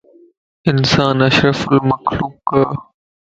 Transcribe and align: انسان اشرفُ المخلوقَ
انسان 0.71 1.21
اشرفُ 1.21 1.61
المخلوقَ 1.71 2.55